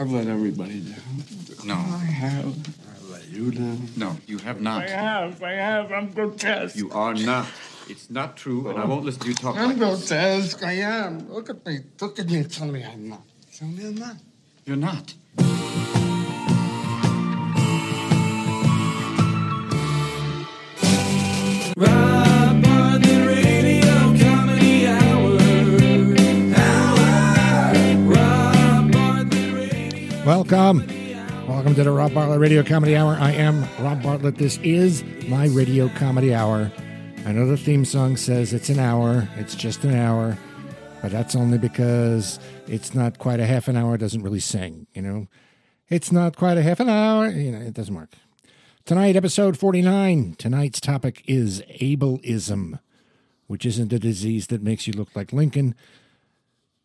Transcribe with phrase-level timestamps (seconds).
[0.00, 1.24] I've let everybody down.
[1.62, 1.74] No.
[1.74, 2.46] I have.
[2.46, 3.86] I let you down.
[3.98, 4.84] No, you have not.
[4.84, 5.42] I have.
[5.42, 5.92] I have.
[5.92, 6.74] I'm grotesque.
[6.74, 7.46] You are not.
[7.86, 10.08] It's not true, and I won't listen to you talk I'm like this.
[10.08, 10.64] grotesque.
[10.64, 11.30] I am.
[11.30, 11.80] Look at me.
[12.00, 12.44] Look at me.
[12.44, 13.20] Tell me I'm not.
[13.54, 14.16] Tell me I'm not.
[14.64, 15.12] You're not.
[30.30, 30.86] Welcome.
[31.48, 33.16] Welcome to the Rob Bartlett Radio Comedy Hour.
[33.18, 34.36] I am Rob Bartlett.
[34.36, 36.70] This is my Radio Comedy Hour.
[37.26, 40.38] I know the theme song says it's an hour, it's just an hour,
[41.02, 44.86] but that's only because it's not quite a half an hour, it doesn't really sing,
[44.94, 45.26] you know?
[45.88, 48.14] It's not quite a half an hour, you know, it doesn't work.
[48.84, 50.36] Tonight, episode 49.
[50.38, 52.78] Tonight's topic is ableism,
[53.48, 55.74] which isn't a disease that makes you look like Lincoln.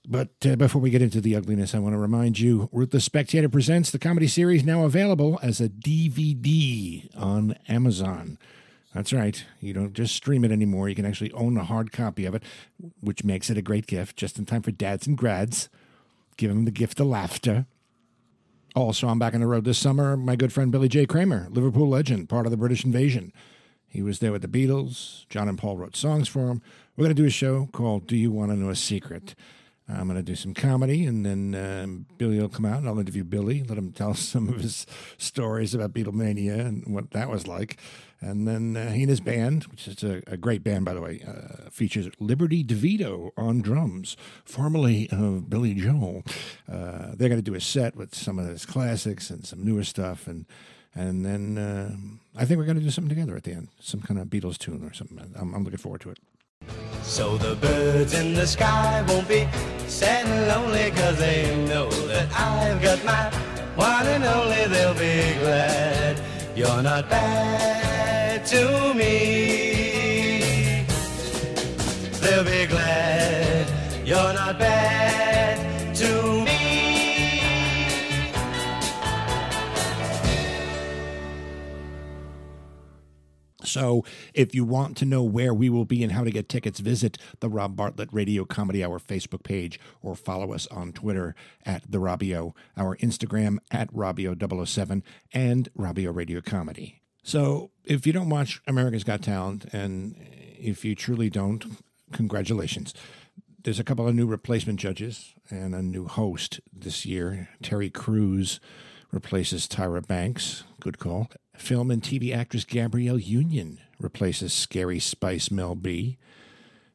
[0.08, 3.50] But uh, before we get into the ugliness, I want to remind you Ruthless Spectator
[3.50, 8.38] presents the comedy series now available as a DVD on Amazon.
[8.94, 9.44] That's right.
[9.60, 10.88] You don't just stream it anymore.
[10.90, 12.44] You can actually own a hard copy of it,
[13.02, 15.70] which makes it a great gift just in time for dads and grads.
[16.38, 17.66] Give them the gift of laughter.
[18.76, 20.16] Also, I'm back on the road this summer.
[20.16, 21.06] My good friend Billy J.
[21.06, 23.34] Kramer, Liverpool legend, part of the British invasion.
[23.88, 25.28] He was there with the Beatles.
[25.30, 26.62] John and Paul wrote songs for him.
[26.96, 29.36] We're going to do a show called Do You Want to Know a Secret?
[29.88, 33.00] I'm going to do some comedy, and then um, Billy will come out, and I'll
[33.00, 37.48] interview Billy, let him tell some of his stories about Beatlemania and what that was
[37.48, 37.78] like.
[38.22, 41.02] And then uh, he and his band, which is a, a great band, by the
[41.02, 46.24] way, uh, features Liberty DeVitto on drums, formerly of Billy Joel.
[46.68, 49.84] Uh, they're going to do a set with some of his classics and some newer
[49.84, 50.46] stuff, and
[50.96, 54.02] and then uh, I think we're going to do something together at the end, some
[54.02, 55.20] kind of Beatles tune or something.
[55.38, 56.20] I'm, I'm looking forward to it.
[57.04, 59.46] So the birds in the sky won't be
[59.88, 63.30] sad and lonely cause they know that I've got my
[63.76, 66.20] one and only they'll be glad
[66.56, 70.86] you're not bad to me.
[72.22, 73.68] They'll be glad
[74.06, 75.35] you're not bad
[83.76, 86.80] So, if you want to know where we will be and how to get tickets,
[86.80, 91.84] visit the Rob Bartlett Radio Comedy Hour Facebook page or follow us on Twitter at
[91.92, 95.04] the Robbio, our Instagram at Robbio007,
[95.34, 97.02] and Robbio Radio Comedy.
[97.22, 100.16] So, if you don't watch America's Got Talent, and
[100.58, 101.66] if you truly don't,
[102.14, 102.94] congratulations.
[103.62, 107.50] There's a couple of new replacement judges and a new host this year.
[107.62, 108.62] Terry Crews
[109.12, 110.64] replaces Tyra Banks.
[110.80, 111.30] Good call.
[111.58, 116.18] Film and TV actress Gabrielle Union replaces Scary Spice Mel B.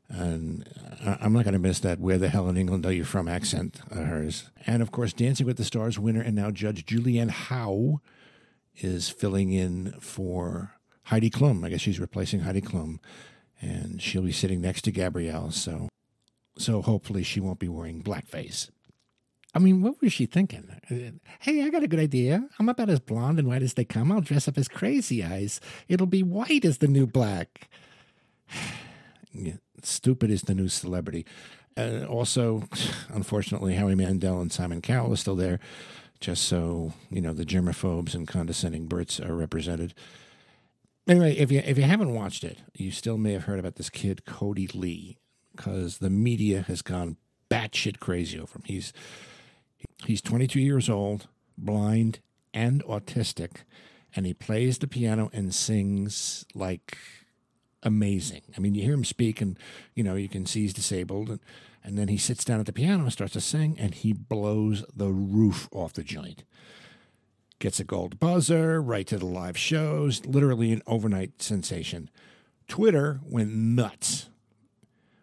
[0.08, 0.68] And
[1.04, 3.28] I- I'm not going to miss that "Where the hell in England are you from?"
[3.28, 4.50] accent of hers.
[4.66, 8.00] And of course, Dancing with the Stars winner and now Judge Julianne Hough
[8.76, 10.72] is filling in for
[11.04, 11.64] Heidi Klum.
[11.64, 12.98] I guess she's replacing Heidi Klum,
[13.60, 15.50] and she'll be sitting next to Gabrielle.
[15.52, 15.88] So,
[16.58, 18.70] so hopefully she won't be wearing blackface.
[19.54, 20.68] I mean, what was she thinking?
[21.40, 22.48] Hey, I got a good idea.
[22.58, 24.12] I'm about as blonde and white as they come.
[24.12, 25.60] I'll dress up as Crazy Eyes.
[25.88, 27.68] It'll be white as the new black.
[29.82, 31.26] stupid is the new celebrity.
[31.76, 32.64] Uh, also,
[33.08, 35.58] unfortunately, Howie Mandel and Simon Cowell are still there,
[36.20, 39.94] just so you know the germaphobes and condescending Brits are represented.
[41.08, 43.90] Anyway, if you if you haven't watched it, you still may have heard about this
[43.90, 45.18] kid Kodi Lee,
[45.56, 47.16] because the media has gone
[47.50, 48.62] batshit crazy over him.
[48.64, 48.92] He's
[50.06, 52.20] He's 22 years old, blind
[52.52, 53.64] and autistic,
[54.14, 56.96] and he plays the piano and sings like
[57.82, 58.42] amazing.
[58.56, 59.58] I mean, you hear him speak, and
[59.94, 61.40] you know you can see he's disabled, and
[61.82, 64.84] and then he sits down at the piano and starts to sing, and he blows
[64.94, 66.44] the roof off the joint.
[67.58, 72.10] Gets a gold buzzer, right to the live shows, literally an overnight sensation.
[72.68, 74.29] Twitter went nuts.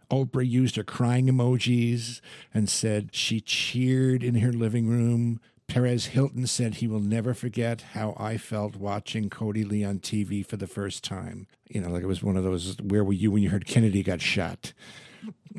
[0.09, 2.21] Oprah used her crying emojis
[2.53, 5.39] and said she cheered in her living room.
[5.67, 10.45] Perez Hilton said he will never forget how I felt watching Kodi Lee on TV
[10.45, 11.47] for the first time.
[11.67, 14.01] You know, like it was one of those, where were you when you heard Kennedy
[14.01, 14.71] got shot?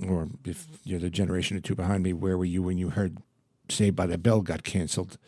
[0.09, 3.19] Or if you're the generation or two behind me, where were you when you heard
[3.69, 5.19] Saved by the Bell got canceled?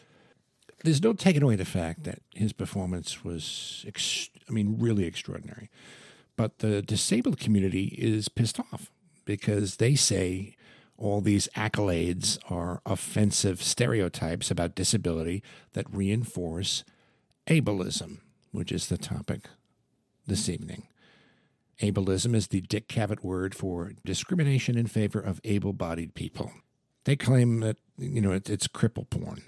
[0.83, 5.69] There's no taking away the fact that his performance was, ex- I mean, really extraordinary.
[6.37, 8.91] But the disabled community is pissed off
[9.31, 10.57] because they say
[10.99, 15.41] all these accolades are offensive stereotypes about disability
[15.73, 16.83] that reinforce
[17.47, 18.19] ableism,
[18.51, 19.43] which is the topic
[20.27, 20.89] this evening.
[21.81, 26.51] Ableism is the Dick Cavett word for discrimination in favor of able bodied people.
[27.05, 29.43] They claim that, you know, it, it's cripple porn.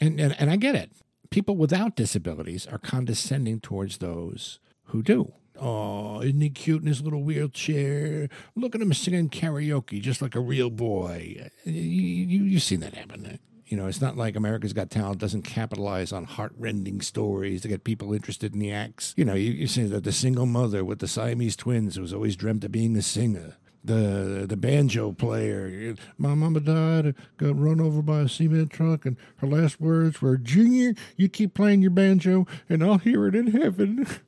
[0.00, 0.92] And, and, and I get it.
[1.28, 5.34] People without disabilities are condescending towards those who do.
[5.60, 8.28] Oh, isn't he cute in his little wheelchair?
[8.54, 11.50] Look at him singing karaoke just like a real boy.
[11.64, 13.38] You, you, you've seen that happen.
[13.66, 17.84] You know, it's not like America's Got Talent doesn't capitalize on heartrending stories to get
[17.84, 19.12] people interested in the acts.
[19.16, 22.14] You know, you, you say that the single mother with the Siamese twins who was
[22.14, 23.56] always dreamt of being a singer.
[23.84, 25.94] The the banjo player.
[26.18, 30.36] My mama died, got run over by a cement truck, and her last words were,
[30.36, 34.06] Junior, you keep playing your banjo, and I'll hear it in heaven.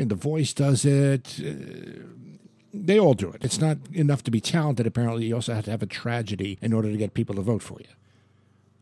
[0.00, 1.40] and the voice does it.
[1.40, 2.02] Uh,
[2.72, 3.44] they all do it.
[3.44, 5.26] It's not enough to be talented, apparently.
[5.26, 7.78] You also have to have a tragedy in order to get people to vote for
[7.80, 7.88] you.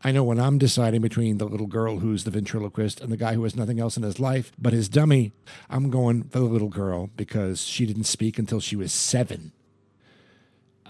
[0.03, 3.33] I know when I'm deciding between the little girl who's the ventriloquist and the guy
[3.33, 5.31] who has nothing else in his life but his dummy,
[5.69, 9.53] I'm going for the little girl because she didn't speak until she was seven.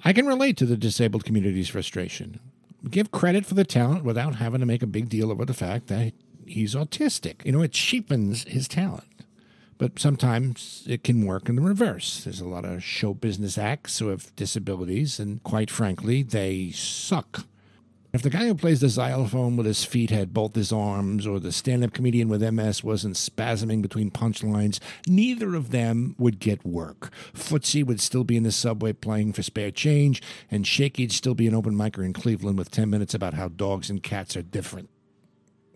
[0.04, 2.40] I can relate to the disabled community's frustration.
[2.90, 5.88] Give credit for the talent without having to make a big deal over the fact
[5.88, 6.14] that
[6.46, 7.46] he's autistic.
[7.46, 9.07] You know, it cheapens his talent.
[9.78, 12.24] But sometimes it can work in the reverse.
[12.24, 17.46] There's a lot of show business acts who have disabilities, and quite frankly, they suck.
[18.14, 21.40] If the guy who plays the xylophone with his feet had both his arms, or
[21.40, 26.66] the stand up comedian with MS wasn't spasming between punchlines, neither of them would get
[26.66, 27.12] work.
[27.36, 31.48] Footsie would still be in the subway playing for spare change, and Shakey'd still be
[31.48, 34.90] an open micer in Cleveland with 10 minutes about how dogs and cats are different.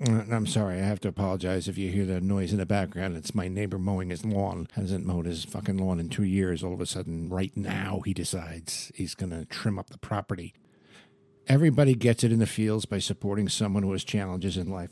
[0.03, 3.15] Uh, I'm sorry, I have to apologize if you hear the noise in the background.
[3.15, 4.68] It's my neighbor mowing his lawn.
[4.74, 6.63] Hasn't mowed his fucking lawn in two years.
[6.63, 10.56] All of a sudden, right now, he decides he's going to trim up the property.
[11.48, 14.89] Everybody gets it in the fields by supporting someone who has challenges in life.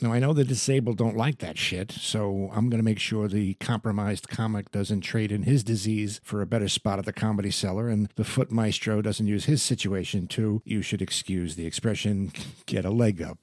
[0.00, 3.26] Now, I know the disabled don't like that shit, so I'm going to make sure
[3.26, 7.50] the compromised comic doesn't trade in his disease for a better spot at the comedy
[7.50, 12.32] cellar, and the foot maestro doesn't use his situation to, you should excuse the expression,
[12.66, 13.38] get a leg up.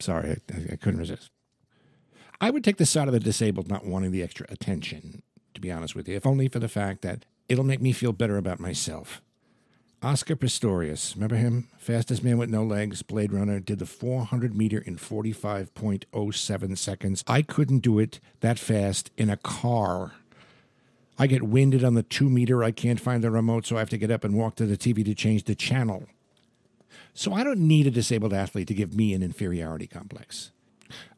[0.00, 1.30] Sorry, I, I couldn't resist.
[2.40, 5.22] I would take the side of the disabled not wanting the extra attention,
[5.54, 8.12] to be honest with you, if only for the fact that it'll make me feel
[8.12, 9.22] better about myself.
[10.02, 11.68] Oscar Pistorius, remember him?
[11.78, 17.24] Fastest man with no legs, Blade Runner, did the 400 meter in 45.07 seconds.
[17.26, 20.12] I couldn't do it that fast in a car.
[21.18, 22.62] I get winded on the two meter.
[22.62, 24.76] I can't find the remote, so I have to get up and walk to the
[24.76, 26.04] TV to change the channel.
[27.14, 30.50] So I don't need a disabled athlete to give me an inferiority complex.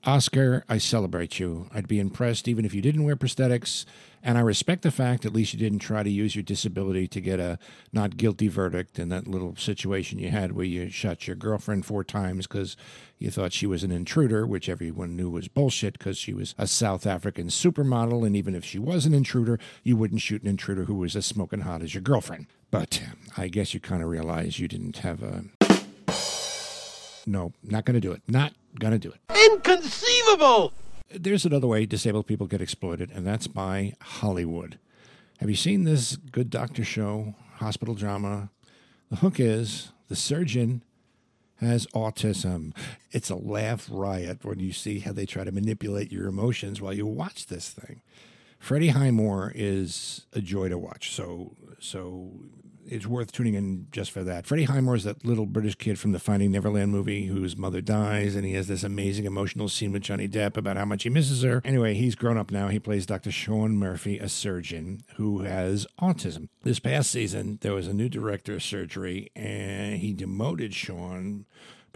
[0.05, 1.69] Oscar, I celebrate you.
[1.75, 3.85] I'd be impressed even if you didn't wear prosthetics,
[4.23, 7.21] and I respect the fact at least you didn't try to use your disability to
[7.21, 7.59] get a
[7.93, 12.05] not guilty verdict in that little situation you had where you shot your girlfriend four
[12.05, 12.77] times because
[13.19, 16.67] you thought she was an intruder, which everyone knew was bullshit because she was a
[16.67, 20.85] South African supermodel, and even if she was an intruder, you wouldn't shoot an intruder
[20.85, 22.47] who was as smoking hot as your girlfriend.
[22.71, 23.03] But
[23.37, 25.45] I guess you kind of realize you didn't have a.
[27.27, 28.23] No, not going to do it.
[28.29, 29.21] Not going to do it.
[29.53, 30.73] Inconceivable!
[31.11, 34.79] There's another way disabled people get exploited, and that's by Hollywood.
[35.39, 38.51] Have you seen this Good Doctor show, hospital drama?
[39.11, 40.83] The hook is the surgeon
[41.61, 42.75] has autism.
[43.13, 46.93] It's a laugh riot when you see how they try to manipulate your emotions while
[46.93, 48.03] you watch this thing.
[48.59, 52.31] Freddie Highmore is a joy to watch, so so
[52.89, 54.47] it's worth tuning in just for that.
[54.47, 58.35] Freddie Highmore is that little British kid from the Finding Neverland movie whose mother dies,
[58.35, 61.43] and he has this amazing emotional scene with Johnny Depp about how much he misses
[61.43, 61.61] her.
[61.65, 62.69] Anyway, he's grown up now.
[62.69, 63.31] He plays Dr.
[63.31, 66.49] Sean Murphy, a surgeon who has autism.
[66.63, 71.47] This past season, there was a new director of surgery, and he demoted Sean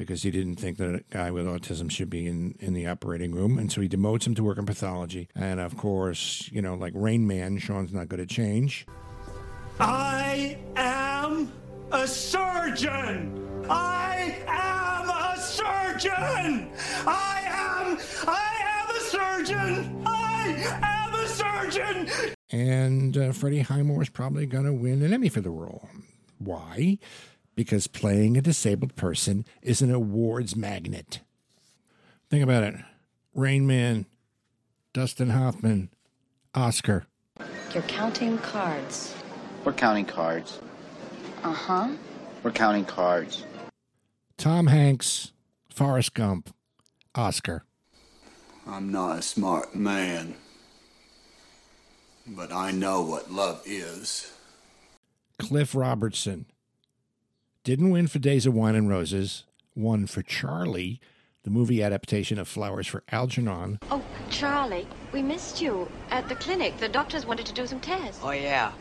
[0.01, 3.33] because he didn't think that a guy with autism should be in, in the operating
[3.33, 3.59] room.
[3.59, 5.29] And so he demotes him to work in pathology.
[5.35, 8.87] And of course, you know, like Rain Man, Sean's not good at change.
[9.81, 11.51] I am
[11.91, 13.65] a surgeon!
[13.71, 16.71] I am a surgeon!
[17.07, 20.03] I am, I am a surgeon!
[20.05, 22.11] I am a surgeon!
[22.51, 25.89] And uh, Freddie Highmore is probably going to win an Emmy for the role.
[26.37, 26.99] Why?
[27.55, 31.21] Because playing a disabled person is an awards magnet.
[32.29, 32.75] Think about it
[33.35, 34.05] Rain Man,
[34.93, 35.89] Dustin Hoffman,
[36.55, 37.07] Oscar.
[37.73, 39.15] You're counting cards.
[39.65, 40.59] We're counting cards.
[41.43, 41.89] Uh huh.
[42.43, 43.45] We're counting cards.
[44.39, 45.33] Tom Hanks,
[45.69, 46.55] Forrest Gump,
[47.15, 47.65] Oscar.
[48.67, 50.35] I'm not a smart man,
[52.27, 54.33] but I know what love is.
[55.39, 56.47] Cliff Robertson.
[57.65, 61.01] Didn't win for Days of Wine and Roses, won for Charly,
[61.43, 63.79] the movie adaptation of Flowers for Algernon.
[63.91, 66.79] Oh, Charlie, we missed you at the clinic.
[66.79, 68.21] The doctors wanted to do some tests.
[68.23, 68.73] Oh, yeah.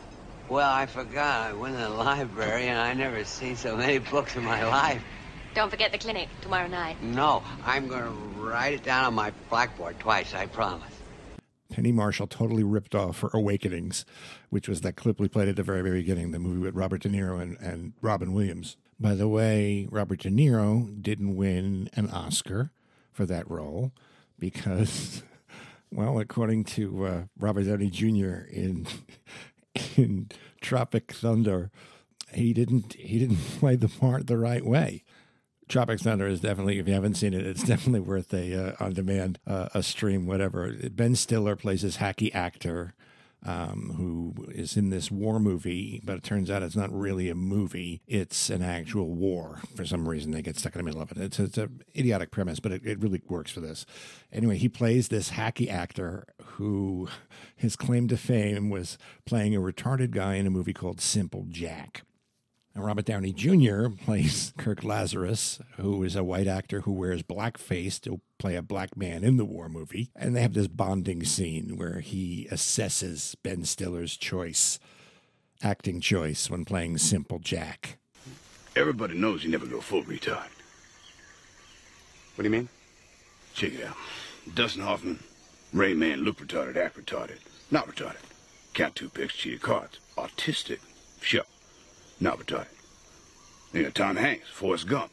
[0.50, 1.50] Well, I forgot.
[1.50, 5.00] I went to the library and I never seen so many books in my life.
[5.54, 7.00] Don't forget the clinic tomorrow night.
[7.00, 10.92] No, I'm going to write it down on my blackboard twice, I promise.
[11.70, 14.04] Penny Marshall totally ripped off her Awakenings,
[14.48, 17.02] which was that clip we played at the very, very beginning, the movie with Robert
[17.02, 18.76] De Niro and, and Robin Williams.
[18.98, 22.72] By the way, Robert De Niro didn't win an Oscar
[23.12, 23.92] for that role
[24.36, 25.22] because,
[25.92, 28.48] well, according to uh, Robert Downey Jr.
[28.50, 28.88] in
[29.96, 30.28] in
[30.60, 31.70] Tropic Thunder,
[32.32, 35.04] he didn't he didn't play the part the right way.
[35.68, 38.92] Tropic Thunder is definitely, if you haven't seen it, it's definitely worth a uh, on
[38.92, 40.74] demand, uh, a stream, whatever.
[40.90, 42.94] Ben Stiller plays this hacky actor
[43.44, 47.34] um, who is in this war movie, but it turns out it's not really a
[47.34, 48.02] movie.
[48.06, 49.60] It's an actual war.
[49.74, 51.18] For some reason, they get stuck in the middle of it.
[51.18, 53.86] It's, it's an idiotic premise, but it, it really works for this.
[54.32, 57.08] Anyway, he plays this hacky actor who
[57.56, 62.02] his claim to fame was playing a retarded guy in a movie called Simple Jack.
[62.74, 63.88] And Robert Downey Jr.
[63.88, 68.96] plays Kirk Lazarus, who is a white actor who wears blackface to play a black
[68.96, 70.10] man in the war movie.
[70.14, 74.78] And they have this bonding scene where he assesses Ben Stiller's choice,
[75.62, 77.98] acting choice, when playing Simple Jack.
[78.76, 80.48] Everybody knows you never go full retard.
[82.36, 82.68] What do you mean?
[83.52, 83.96] Check it out.
[84.54, 85.18] Dustin Hoffman,
[85.72, 87.38] Rain Man, look retarded, act retarded.
[87.70, 88.22] Not retarded.
[88.74, 89.98] Count two picks, cheated cards.
[90.16, 90.78] Autistic.
[91.20, 91.42] Sure.
[92.20, 92.66] Not retarded.
[93.72, 95.10] Got Tom Hanks, Forrest Gump.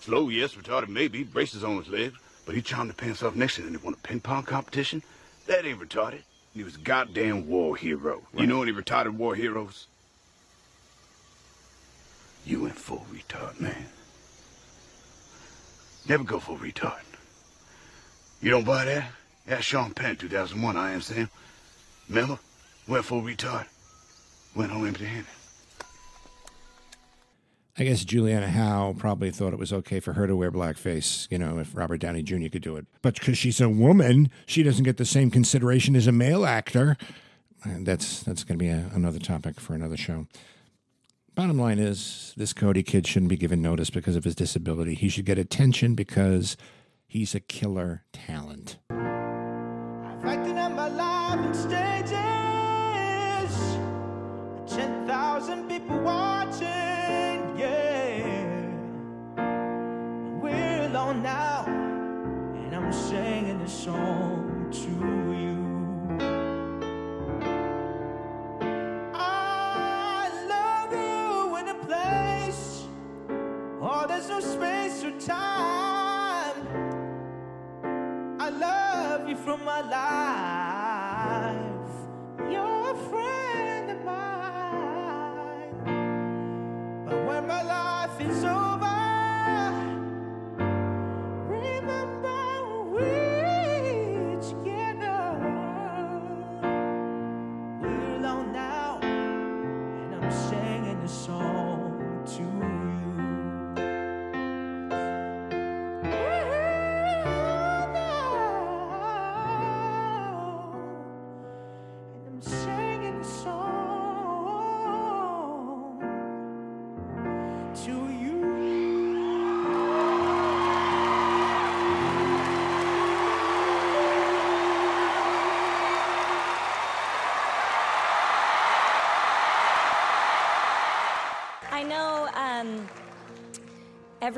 [0.00, 3.66] Slow, yes, retarded maybe, braces on his legs, but he charmed the pants off Nixon
[3.66, 5.02] and won a ping pong competition.
[5.46, 6.22] That ain't retarded.
[6.54, 8.22] He was a goddamn war hero.
[8.36, 9.86] You know any retarded war heroes?
[12.44, 13.86] You went full retard, man.
[16.08, 17.02] Never go full retard.
[18.40, 19.10] You don't buy that?
[19.46, 21.28] Ask Sean Penn, 2001, I am Sam.
[22.08, 22.38] Remember?
[22.86, 23.66] Went full retard.
[24.54, 25.26] Went home empty handed.
[27.78, 31.38] I guess Julianne Hough probably thought it was okay for her to wear blackface, you
[31.38, 32.48] know, if Robert Downey Jr.
[32.48, 32.86] could do it.
[33.02, 36.96] But because she's a woman, she doesn't get the same consideration as a male actor.
[37.62, 40.26] And that's that's going to be a, another topic for another show.
[41.34, 44.94] Bottom line is, this Kodi kid shouldn't be given notice because of his disability.
[44.94, 46.56] He should get attention because
[47.06, 48.78] he's a killer talent.
[51.52, 52.18] Stages.
[54.66, 56.37] Ten thousand people watching,
[63.68, 64.88] song to
[65.36, 65.58] you.
[69.14, 72.84] I love you in a place,
[73.82, 76.56] oh, there's no space or time.
[78.40, 80.77] I love you from my life.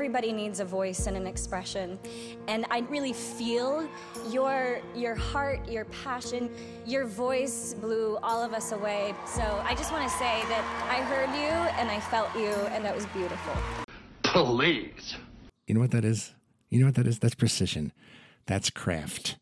[0.01, 1.99] Everybody needs a voice and an expression,
[2.47, 3.87] and I really feel
[4.31, 6.49] your your heart, your passion,
[6.87, 9.13] your voice blew all of us away.
[9.27, 12.83] So I just want to say that I heard you and I felt you, and
[12.83, 13.53] that was beautiful.
[14.23, 15.17] Please.
[15.67, 16.33] You know what that is?
[16.71, 17.19] You know what that is?
[17.19, 17.93] That's precision.
[18.47, 19.37] That's craft.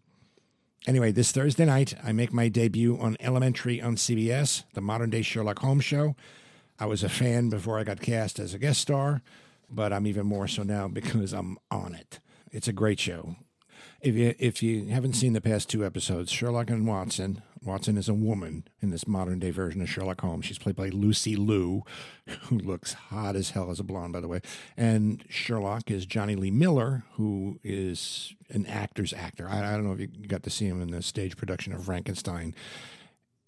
[0.85, 5.21] Anyway, this Thursday night, I make my debut on Elementary on CBS, the modern day
[5.21, 6.17] Sherlock Holmes show.
[6.77, 9.21] I was a fan before I got cast as a guest star,
[9.69, 12.19] but I'm even more so now because I'm on it.
[12.51, 13.35] It's a great show.
[14.01, 18.07] If you if you haven't seen the past two episodes, Sherlock and Watson, Watson is
[18.07, 20.45] a woman in this modern day version of Sherlock Holmes.
[20.45, 21.83] She's played by Lucy Liu,
[22.43, 24.41] who looks hot as hell as a blonde, by the way.
[24.77, 29.47] And Sherlock is Jonny Lee Miller, who is an actor's actor.
[29.49, 31.83] I, I don't know if you got to see him in the stage production of
[31.83, 32.55] Frankenstein.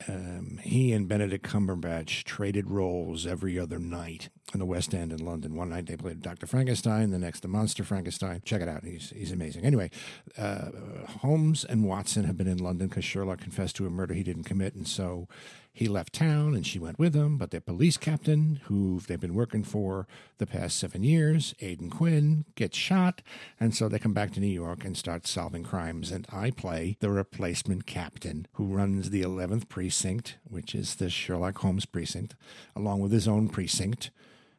[0.08, 5.24] Um, he and Benedict Cumberbatch traded roles every other night in the West End in
[5.24, 5.55] London.
[5.55, 6.48] One night they played Dr.
[6.48, 8.41] Frankenstein, the next the Monster Frankenstein.
[8.43, 9.65] Check it out; he's he's amazing.
[9.65, 9.89] Anyway,
[10.38, 10.72] uh,
[11.20, 14.43] Holmes and Watson have been in London because Sherlock confessed to a murder he didn't
[14.43, 15.27] commit, and so
[15.74, 19.34] he left town and she went with him, but their police captain, who they've been
[19.34, 20.06] working for
[20.38, 23.22] the past seven years, Aidan Quinn, gets shot.
[23.60, 26.12] And so they come back to New York and start solving crimes.
[26.12, 31.58] And I play the replacement captain who runs the 11th precinct, which is the Sherlock
[31.60, 32.36] Holmes precinct,
[32.75, 34.12] along with his own precinct.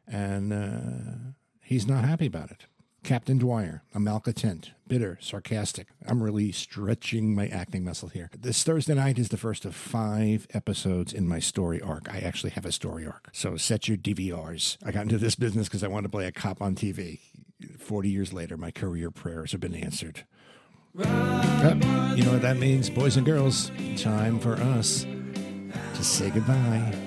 [0.07, 2.65] And uh, he's not happy about it.
[3.03, 5.87] Captain Dwyer, a malcontent, bitter, sarcastic.
[6.07, 8.29] I'm really stretching my acting muscle here.
[8.37, 12.07] This Thursday night is the first of five episodes in my story arc.
[12.09, 13.29] I actually have a story arc.
[13.33, 14.77] So set your DVRs.
[14.85, 17.19] I got into this business because I wanted to play a cop on TV.
[17.77, 20.23] 40 years later, my career prayers have been answered.
[20.95, 23.69] You know what that means, boys and girls?
[23.97, 25.05] Time for us
[25.95, 26.97] to say goodbye.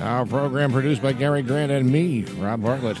[0.00, 2.98] Our program produced by Gary Grant and me, Rob Bartlett.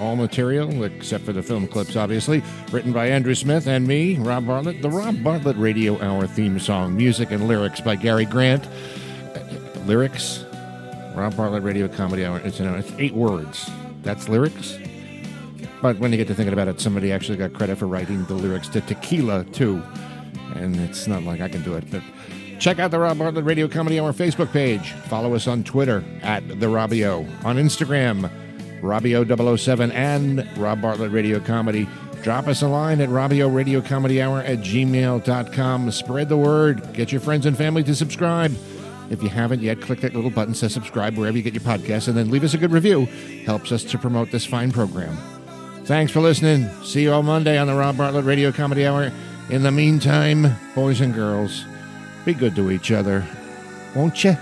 [0.00, 4.46] All material, except for the film clips, obviously, written by Andrew Smith and me, Rob
[4.46, 4.82] Bartlett.
[4.82, 8.66] The Rob Bartlett Radio Hour theme song, music and lyrics by Gary Grant.
[9.86, 10.44] Lyrics?
[11.14, 12.40] Rob Bartlett Radio Comedy Hour.
[12.44, 13.70] It's, you know, it's eight words.
[14.02, 14.78] That's lyrics?
[15.80, 18.34] But when you get to thinking about it, somebody actually got credit for writing the
[18.34, 19.82] lyrics to Tequila, too.
[20.56, 22.02] And it's not like I can do it, but
[22.58, 24.92] check out the Rob Bartlett Radio Comedy Hour Facebook page.
[25.08, 27.26] Follow us on Twitter at The Robbio.
[27.44, 28.30] On Instagram,
[28.84, 31.88] Robbio007 and Rob Bartlett Radio Comedy.
[32.22, 35.90] Drop us a line at Robbio Radio Comedy Hour at gmail.com.
[35.90, 36.92] Spread the word.
[36.92, 38.54] Get your friends and family to subscribe.
[39.10, 42.08] If you haven't yet, click that little button, says subscribe wherever you get your podcasts,
[42.08, 43.06] and then leave us a good review.
[43.46, 45.16] Helps us to promote this fine program.
[45.84, 46.68] Thanks for listening.
[46.82, 49.12] See you all Monday on the Rob Bartlett Radio Comedy Hour.
[49.50, 51.64] In the meantime, boys and girls,
[52.24, 53.26] be good to each other,
[53.94, 54.36] won't you?